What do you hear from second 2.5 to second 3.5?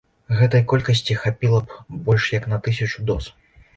на тысячу доз.